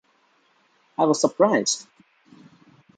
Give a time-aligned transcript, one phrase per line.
[0.97, 1.85] I was surprised.